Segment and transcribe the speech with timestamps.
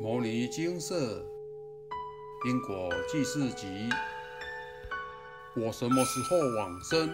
[0.00, 1.24] 牟尼精舍
[2.44, 3.88] 因果记事集，
[5.54, 7.08] 我什么时候往生？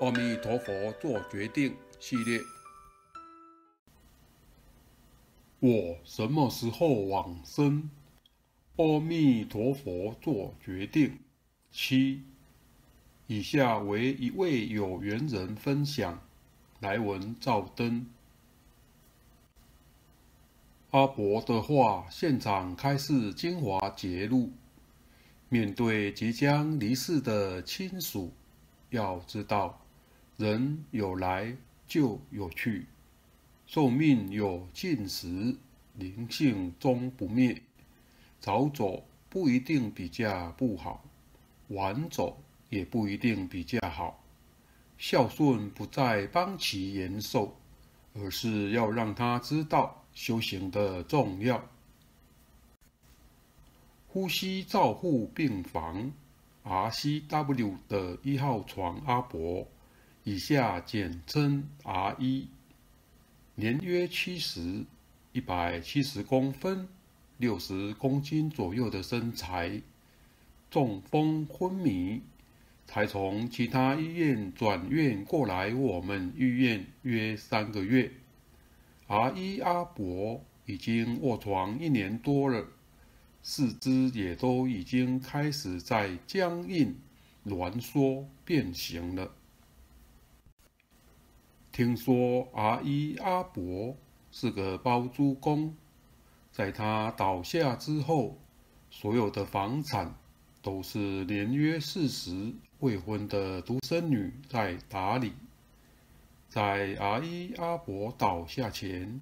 [0.00, 2.40] 阿弥陀佛做决定系列。
[5.60, 7.88] 我什么时候往生？
[8.76, 11.20] 阿弥陀佛做决定。
[11.70, 12.22] 七，
[13.28, 16.20] 以下为一位有缘人分享，
[16.80, 18.06] 来文照灯。
[20.90, 24.50] 阿伯的话，现场开示精华节录。
[25.50, 28.32] 面对即将离世的亲属，
[28.88, 29.78] 要知道，
[30.38, 31.54] 人有来
[31.86, 32.86] 就有去，
[33.66, 35.56] 寿命有尽时，
[35.92, 37.60] 灵性终不灭。
[38.40, 41.04] 早走不一定比较不好，
[41.68, 44.24] 晚走也不一定比较好。
[44.96, 47.54] 孝顺不在帮其延寿，
[48.14, 49.94] 而是要让他知道。
[50.18, 51.64] 修行的重要。
[54.08, 56.12] 呼吸照护病房
[56.64, 59.64] （RCW） 的一号床阿伯，
[60.24, 62.48] 以下简称 R 一，
[63.54, 64.84] 年约七十，
[65.30, 66.88] 一百七十公分，
[67.36, 69.80] 六十公斤左右的身材，
[70.68, 72.20] 中风昏迷，
[72.86, 78.10] 才从其他医院转院过来我们医院约三个月。
[79.08, 82.62] 阿一阿伯已经卧床一年多了，
[83.42, 86.94] 四肢也都已经开始在僵硬、
[87.46, 89.32] 挛缩、变形了。
[91.72, 93.96] 听说阿一阿伯
[94.30, 95.74] 是个包租公，
[96.52, 98.38] 在他倒下之后，
[98.90, 100.14] 所有的房产
[100.60, 105.32] 都是年约四十、未婚的独生女在打理。
[106.48, 109.20] 在阿依阿伯倒下前，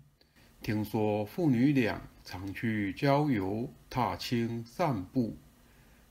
[0.62, 5.36] 听说父女俩常去郊游、踏青、散步。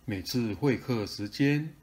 [0.04, 1.74] 每次会客时间，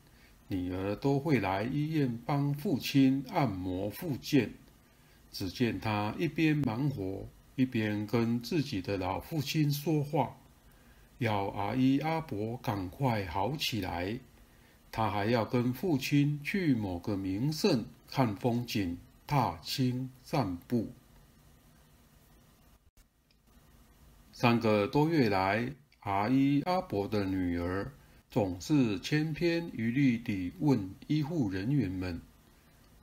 [0.48, 4.52] 女儿都会来医院帮父亲按摩复健。
[5.30, 10.36] 只见她一边忙活，一边跟自己的老父亲说话，
[11.16, 14.18] 要阿依阿伯赶快好起来。
[14.90, 18.98] 她还要跟父亲去某个名胜看风景。
[19.32, 20.92] 踏青散步，
[24.30, 27.90] 三个多月来，阿一阿伯的女儿
[28.28, 32.20] 总是千篇一律地问医护人员们：“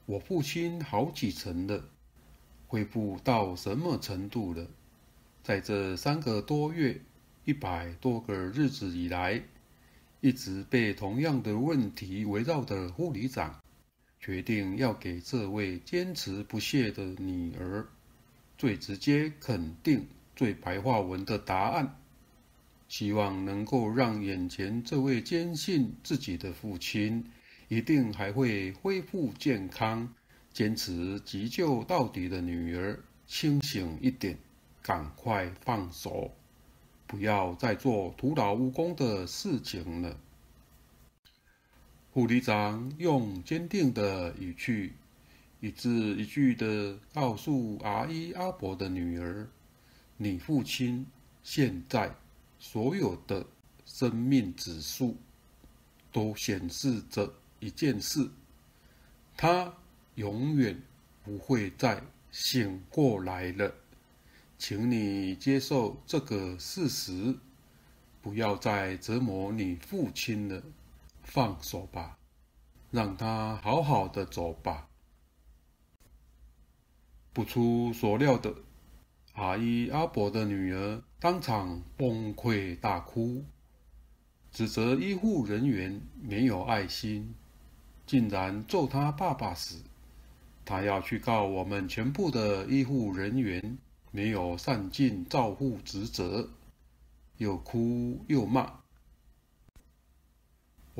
[0.06, 1.84] 我父亲好几成了，
[2.67, 4.67] 恢复到什么程度了？”
[5.41, 7.01] 在这三个多月、
[7.44, 9.41] 一百多个日子以来，
[10.22, 13.59] 一直被同样的问题围绕的护理长。
[14.19, 17.88] 决定要给这位坚持不懈的女儿
[18.57, 21.96] 最直接、肯定、最白话文的答案，
[22.90, 27.31] 希望能够让眼前这位坚信自己的父亲
[27.69, 30.13] 一定还会恢复健康、
[30.52, 34.38] 坚持急救到底的女儿清醒一点，
[34.81, 36.31] 赶快放手，
[37.08, 40.18] 不要再做徒劳无功的事情了。
[42.12, 44.94] 护理长用坚定的语气，
[45.59, 49.47] 一字一句的告诉阿一阿伯的女儿
[50.18, 51.06] ：“你父亲
[51.44, 52.12] 现在
[52.58, 53.46] 所有的
[53.86, 55.16] 生命指数
[56.12, 58.28] 都显示着一件事，
[59.38, 59.72] 他
[60.16, 60.81] 永远
[61.24, 63.72] 不会再醒过来了，
[64.58, 67.36] 请你接受这个事实，
[68.20, 70.64] 不要再折磨你父亲了。”
[71.29, 72.17] 放手吧，
[72.90, 74.90] 让他好好的走吧。
[77.31, 78.53] 不出所料的，
[79.34, 83.45] 阿依阿伯的女儿当场崩溃大哭，
[84.51, 87.35] 指责医护人员没有爱心，
[88.07, 89.84] 竟然揍他爸爸死，
[90.66, 93.78] 他要去告我们全部的医护人员
[94.11, 96.50] 没有善尽照护职责，
[97.37, 98.78] 又哭又骂。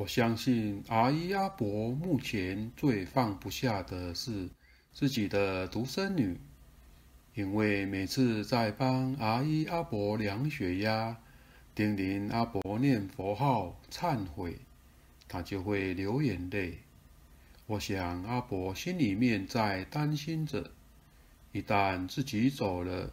[0.00, 4.48] 我相信阿依阿伯目前最放不下的是
[4.94, 6.40] 自己的独生女，
[7.34, 11.14] 因为每次在帮阿依阿伯量血压、
[11.74, 14.56] 叮咛阿伯念佛号、忏悔，
[15.28, 16.78] 他就会流眼泪。
[17.66, 20.70] 我想阿伯心里面在担心着，
[21.52, 23.12] 一旦自己走了，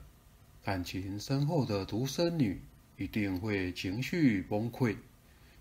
[0.64, 2.62] 感情深厚的独生女
[2.96, 4.96] 一定会情绪崩溃。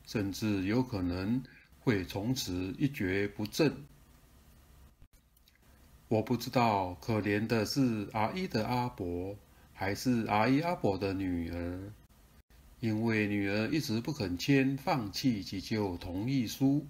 [0.06, 1.43] 甚至有可能
[1.81, 3.85] 会从此一蹶不振。
[6.08, 9.37] 我不知道可怜的是阿一的阿伯，
[9.75, 11.93] 还是阿一阿伯的女儿。
[12.79, 16.87] 因为女儿一直不肯签放弃急救同意书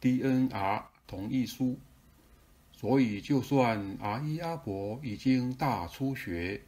[0.00, 1.78] （DNR 同意书），
[2.76, 6.60] 所以就算阿一阿伯已经大出血，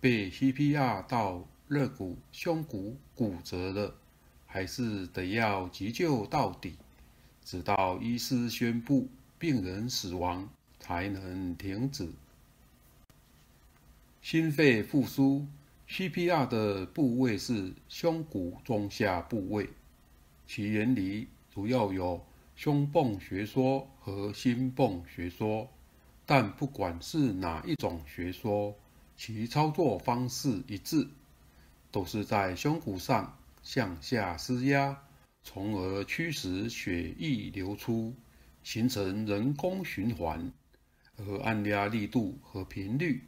[0.00, 3.96] 被 CPR 到肋骨、胸骨骨折了，
[4.54, 6.76] 还是得要急救到底，
[7.44, 10.48] 直到医师宣布病人死亡
[10.78, 12.08] 才能停止。
[14.22, 15.44] 心肺复苏
[15.88, 19.68] CPR 的部位是胸骨中下部位，
[20.46, 22.24] 其原理主要有
[22.54, 25.68] 胸泵学说和心泵学说，
[26.24, 28.72] 但不管是哪一种学说，
[29.16, 31.08] 其操作方式一致，
[31.90, 34.96] 都是在胸骨上向下施压，
[35.42, 38.14] 从而驱使血液流出，
[38.62, 40.52] 形成人工循环，
[41.16, 43.24] 而按压力度和频率。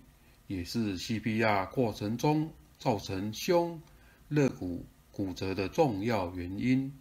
[0.47, 3.83] 也是 CPR 过程中造成胸
[4.29, 6.93] 肋骨骨折的重要原因。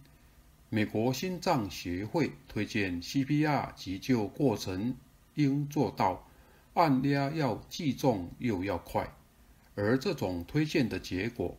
[0.68, 4.96] 美国心脏协会推荐 CPR 急救过程
[5.34, 6.28] 应做到
[6.74, 9.08] 按压要既重又要快，
[9.76, 11.56] 而这种推荐的结果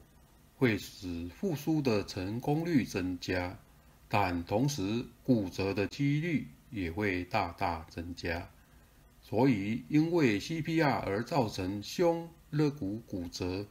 [0.57, 3.57] 会使复苏的成功率增加，
[4.09, 8.50] 但同时骨折的几率也会大大增加。
[9.21, 13.68] 所以，因为 CPR 而造成胸肋骨骨折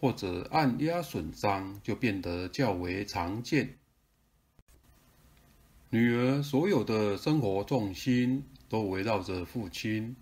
[0.00, 3.76] 或者按压损伤，就变得较为常见。
[5.90, 10.14] 女儿所有的生活重心都围绕着父亲，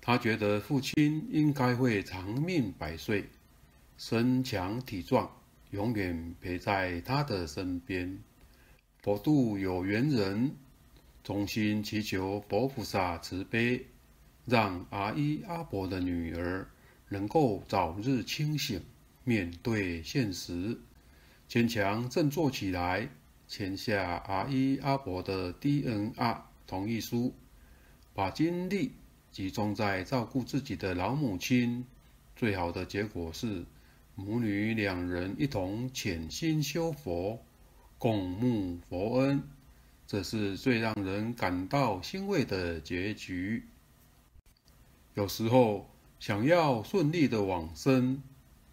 [0.00, 3.28] 她觉得父亲应该会长命百岁，
[3.98, 5.30] 身强体壮，
[5.72, 8.18] 永远陪在他的身边。
[9.02, 10.54] 佛度有缘人，
[11.24, 13.86] 衷心祈求佛菩萨慈悲。
[14.44, 16.68] 让阿依阿伯的女儿
[17.08, 18.82] 能够早日清醒，
[19.22, 20.76] 面对现实，
[21.46, 23.08] 坚强振作起来，
[23.46, 27.32] 签下阿依阿伯的 DNR 同意书，
[28.12, 28.90] 把精力
[29.30, 31.86] 集中在照顾自己的老母亲。
[32.34, 33.64] 最好的结果是
[34.24, 37.44] 母女两人一同潜心修佛，
[37.98, 39.42] 共沐佛恩，
[40.06, 43.64] 这是最让人感到欣慰的结局。
[45.14, 45.90] 有时候
[46.20, 48.22] 想要顺利的往生，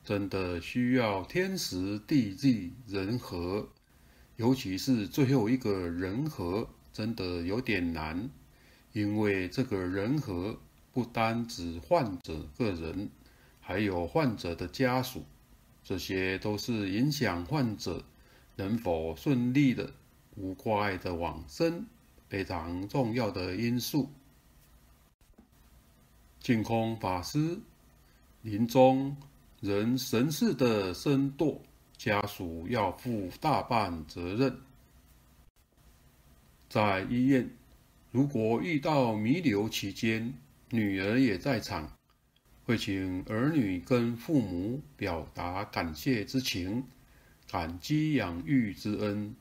[0.06, 3.70] 真的需要天时地利人和，
[4.36, 8.30] 尤其是最后一个人和，真的有点难，
[8.94, 10.60] 因为这个人和
[10.94, 13.10] 不单指患者个人，
[13.60, 15.26] 还有患者的家属，
[15.84, 18.04] 这些都是影响患者
[18.56, 19.92] 能否顺利的
[20.36, 21.86] 无挂碍的往生
[22.28, 24.10] 非常重要的因素。
[26.40, 27.60] 净空法师
[28.44, 29.16] 临终
[29.60, 31.60] 仍神似的身堕，
[31.98, 34.58] 家属要负大半责任。
[36.70, 37.50] 在医院，
[38.12, 40.34] 如果遇到弥留期间，
[40.70, 41.92] 女儿也在场，
[42.70, 46.84] 会请儿女跟父母表达感谢之情，
[47.50, 49.34] 感激养育之恩，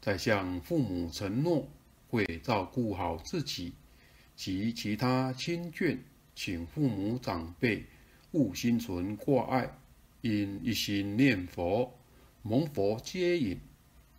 [0.00, 1.68] 再向父母承诺
[2.08, 3.72] 会照顾好自己
[4.34, 5.96] 及其他亲眷。
[6.34, 7.84] 请父母长辈
[8.32, 9.70] 勿心存挂碍，
[10.22, 11.88] 应一心念佛，
[12.42, 13.56] 蒙佛接引。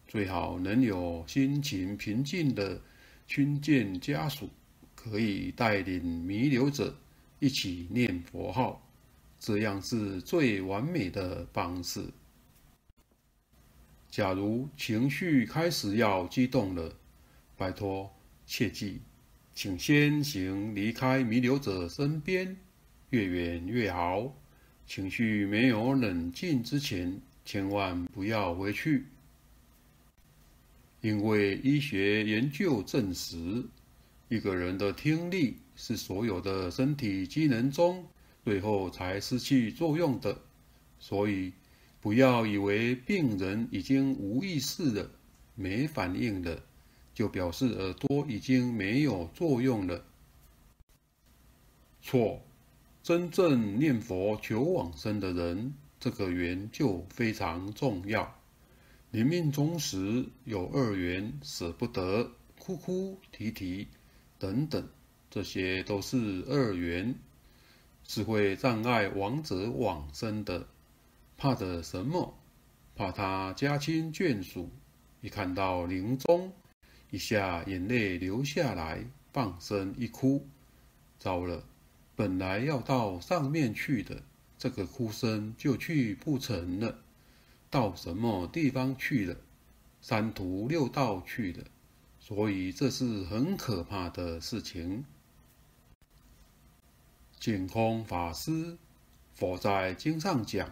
[0.07, 2.81] 最好能有心情平静的
[3.27, 4.49] 亲眷家属，
[4.95, 6.97] 可以带领弥留者
[7.39, 8.81] 一起念佛号，
[9.39, 12.05] 这样是最完美的方式。
[14.09, 16.95] 假如情绪开始要激动了，
[17.57, 18.09] 拜托
[18.45, 19.01] 切记。
[19.53, 22.57] 请先行离开弥留者身边，
[23.09, 24.33] 越远越好。
[24.85, 29.05] 情绪没有冷静之前，千万不要回去。
[31.01, 33.63] 因为医学研究证实，
[34.27, 38.05] 一个人的听力是所有的身体机能中
[38.43, 40.39] 最后才失去作用的，
[40.99, 41.53] 所以
[42.01, 45.11] 不要以为病人已经无意识了，
[45.55, 46.63] 没反应了。
[47.13, 50.03] 就表示耳朵已经没有作用了。
[52.01, 52.41] 错，
[53.01, 58.35] 真正念佛求往生的人，这个缘就非常重要。
[59.11, 63.87] 临命终时有二缘，舍不得，哭哭啼啼
[64.37, 64.85] 等等，
[65.35, 67.13] 这些都是二缘，
[68.05, 70.65] 是会障碍亡者往生的。
[71.35, 72.33] 怕的什么？
[72.95, 74.71] 怕他家亲眷属
[75.19, 76.53] 一看到临终。
[77.09, 80.47] 一下眼泪流下来，放声一哭，
[81.19, 81.65] 糟了！
[82.15, 84.23] 本来要到上面去的，
[84.57, 86.97] 这个哭声就去不成了。
[87.69, 89.35] 到什么地方去了，
[89.99, 91.65] 三途六道去了，
[92.21, 95.03] 所以这是很可怕的事情。
[97.39, 98.75] 净空法师
[99.33, 100.67] 佛在经上讲，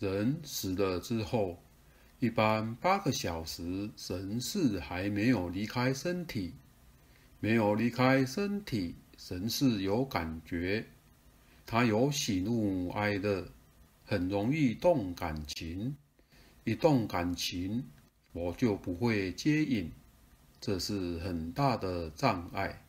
[0.00, 1.62] 人死了之后，
[2.18, 6.52] 一般八个小时神识还没有离开身体，
[7.38, 10.84] 没有离开身体，神识有感觉，
[11.66, 13.46] 他有喜怒哀乐，
[14.04, 15.94] 很容易动感情，
[16.64, 17.84] 一动感情，
[18.32, 19.92] 我就不会接引，
[20.60, 22.82] 这是很大的障碍，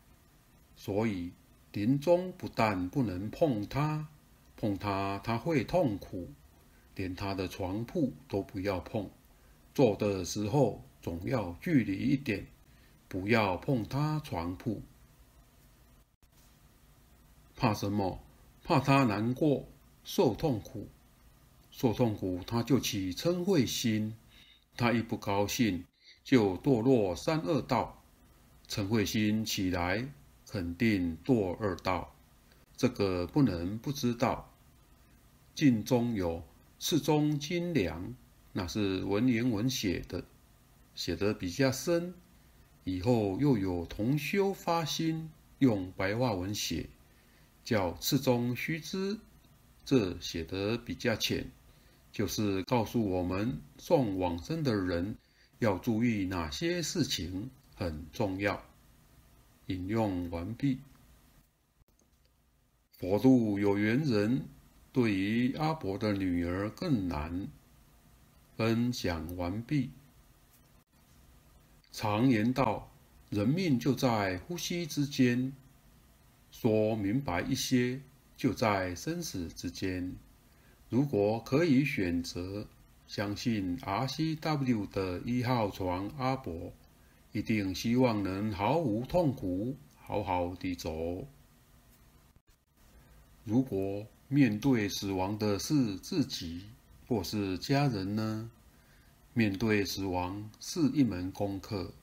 [0.75, 1.31] 所以。
[1.71, 4.07] 临终不但不能碰他，
[4.57, 6.29] 碰他他会痛苦，
[6.95, 9.09] 连他的床铺都不要碰。
[9.75, 12.47] 坐的时候总要距离一点，
[13.07, 14.81] 不要碰他床铺。
[17.55, 18.19] 怕什么？
[18.63, 19.67] 怕他难过、
[20.03, 20.88] 受痛苦。
[21.71, 24.15] 受痛苦他就起嗔恚心，
[24.75, 25.85] 他一不高兴
[26.23, 28.01] 就堕落三恶道。
[28.67, 30.11] 嗔恚心起来。
[30.51, 32.15] 肯定堕二道，
[32.75, 34.51] 这个不能不知道。
[35.53, 36.44] 经中有
[36.79, 38.15] 次中精良，
[38.53, 40.24] 那是文言文写的，
[40.96, 42.13] 写得比较深。
[42.86, 45.29] 以后又有同修发心
[45.60, 46.89] 用白话文写，
[47.63, 49.20] 叫次中须知，
[49.86, 51.51] 这写得比较浅，
[52.12, 55.15] 就是告诉我们送往生的人
[55.60, 58.68] 要注意哪些事情很重要。
[59.69, 60.79] 引用完毕。
[62.97, 64.41] 佛度有缘人，
[64.91, 67.47] 对于阿伯的女儿更难。
[68.57, 69.91] 分享完毕。
[71.91, 72.91] 常言道，
[73.29, 75.53] 人命就在呼吸之间。
[76.51, 78.01] 说明白一些，
[78.35, 80.15] 就在生死之间。
[80.89, 82.67] 如果可以选择，
[83.05, 86.73] 相信 RCW 的一号床阿伯。
[87.31, 91.27] 一定希望能毫无痛苦，好好的走。
[93.43, 96.63] 如果面对死亡的是自己
[97.07, 98.50] 或是家人呢？
[99.33, 101.93] 面对死亡是一门功课。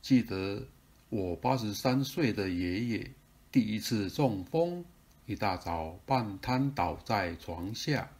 [0.00, 0.66] 记得
[1.10, 3.10] 我八十三岁的爷爷
[3.52, 4.84] 第一次中风，
[5.26, 8.10] 一大早半瘫倒在床下，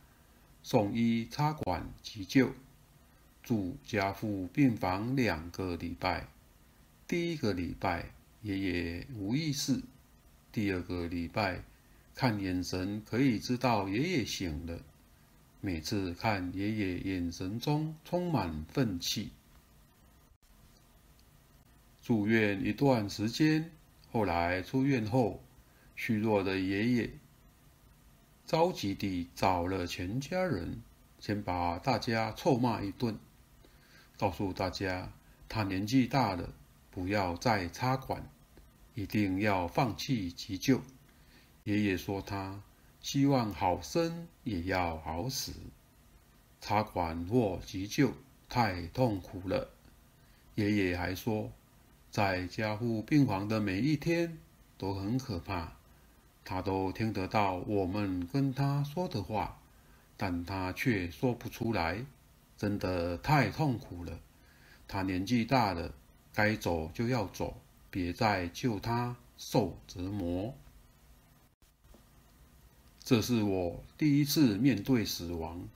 [0.62, 2.50] 送医插管急救。
[3.48, 6.26] 住家父病房两个礼拜，
[7.06, 8.04] 第一个礼拜
[8.42, 9.80] 爷爷无意识，
[10.52, 11.62] 第二个礼拜
[12.14, 14.78] 看眼神可以知道爷爷醒了。
[15.62, 19.30] 每次看爷爷眼神中充满愤气。
[22.02, 23.70] 住院一段时间，
[24.12, 25.42] 后来出院后，
[25.96, 27.10] 虚弱的爷爷
[28.44, 30.82] 着急地找了全家人，
[31.18, 33.18] 先把大家臭骂一顿。
[34.18, 35.12] 告诉大家，
[35.48, 36.52] 他年纪大了，
[36.90, 38.28] 不要再插管，
[38.94, 40.82] 一定要放弃急救。
[41.62, 42.60] 爷爷说他
[43.00, 45.52] 希望好生也要好死，
[46.60, 48.12] 插管或急救
[48.48, 49.70] 太痛苦了。
[50.56, 51.52] 爷爷还说，
[52.10, 54.36] 在加护病房的每一天
[54.76, 55.72] 都很可怕，
[56.44, 59.60] 他都听得到我们跟他说的话，
[60.16, 62.04] 但他却说不出来。
[62.58, 64.20] 真的太痛苦了，
[64.88, 65.94] 他年纪大了，
[66.34, 70.52] 该走就要走，别再救他受折磨。
[73.00, 75.68] 这是我第一次面对死亡，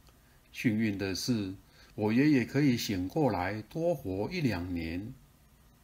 [0.52, 1.54] 幸运的是，
[1.94, 5.14] 我爷爷可以醒过来多活一两年，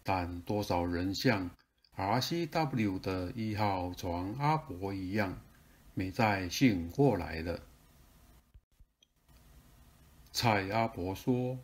[0.03, 1.49] 但多少人像
[1.97, 5.41] RCW 的一号床阿伯一样，
[5.95, 7.68] 没再醒过来了。
[10.41, 11.59] 蔡阿伯说：“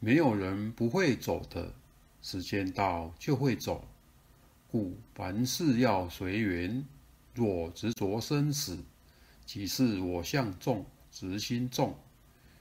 [0.00, 1.72] 没有人不会走的，
[2.20, 3.88] 时间到就会走。
[4.70, 6.86] 故凡事要随缘。
[7.32, 8.84] 若执着生死，
[9.46, 11.96] 即是我相重，执心重。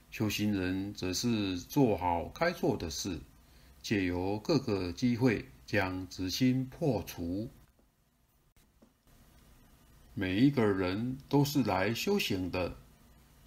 [0.10, 3.20] 修行人则是做好该做的事，
[3.82, 7.50] 借由各个机会将执心破除。
[10.14, 12.74] 每一个人都是来修行的。”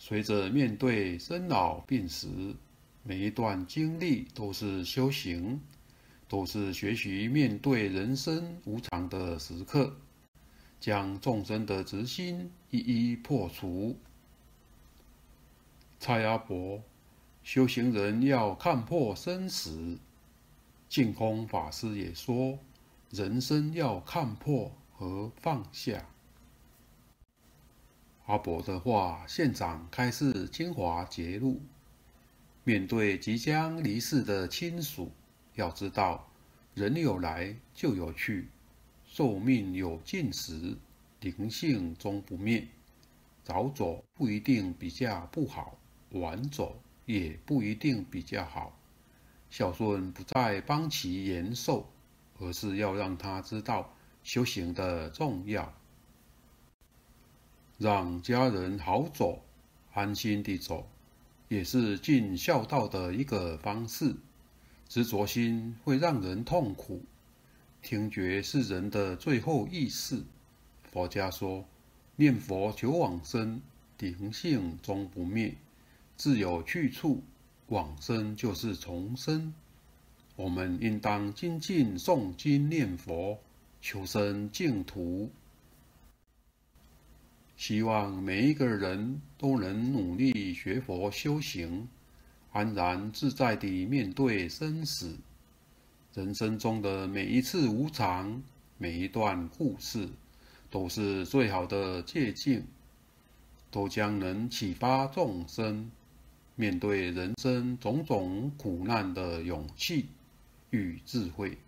[0.02, 2.56] 随着面对生老病死，
[3.02, 5.60] 每一段经历都是修行，
[6.26, 9.94] 都是学习面对人生无常的时刻，
[10.80, 13.94] 将众生的执心一一破除。
[15.98, 16.82] 蔡阿伯，
[17.44, 19.98] 修行人要看破生死。
[20.88, 22.58] 净空法师也说，
[23.10, 26.08] 人生要看破和放下。
[28.30, 31.60] 阿伯的话，现场开始精华节录。
[32.62, 35.10] 面对即将离世的亲属，
[35.56, 36.30] 要知道，
[36.74, 38.46] 人有来就有去，
[39.04, 40.76] 寿命有尽时，
[41.18, 42.64] 灵性终不灭。
[43.42, 45.76] 早走不一定比较不好，
[46.10, 48.78] 晚走也不一定比较好。
[49.50, 51.84] 孝顺不再帮其延寿，
[52.38, 55.74] 而是要让他知道修行的重要，
[57.80, 59.42] 让家人好走，
[59.94, 60.86] 安心地走，
[61.48, 64.14] 也是尽孝道的一个方式。
[64.86, 67.00] 执着心会让人痛苦。
[67.80, 70.22] 听觉是人的最后意识。
[70.92, 71.64] 佛家说，
[72.16, 73.62] 念佛求往生，
[73.98, 75.54] 灵性终不灭，
[76.18, 77.22] 自有去处。
[77.68, 79.54] 往生就是重生，
[80.36, 83.38] 我们应当精进诵经念佛，
[83.80, 85.30] 求生净土。
[87.60, 91.86] 希望每一个人都能努力学佛修行，
[92.52, 95.18] 安然自在地面对生死。
[96.14, 98.42] 人生中的每一次无常，
[98.78, 100.08] 每一段故事，
[100.70, 102.64] 都是最好的借鉴，
[103.70, 105.90] 都将能启发众生。
[106.54, 110.06] 面对人生种种苦难的勇气
[110.70, 111.58] 与智慧，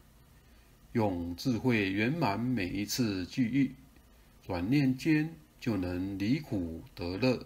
[0.92, 3.72] 用智慧圆满每一次际遇，
[4.46, 5.30] 转念间
[5.62, 7.38] 就能离苦得乐。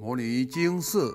[0.00, 1.14] 摩尼精舍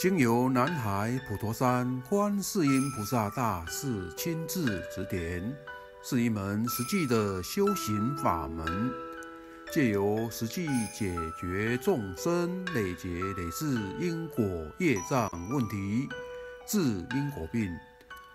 [0.00, 5.54] 经由南海普陀山观世音菩萨大士亲自指点，
[6.02, 8.90] 是一门实际的修行法门。
[9.70, 14.42] 借由实际解决众生累劫累世因果
[14.78, 16.08] 业障问题，
[16.66, 17.70] 治因果病，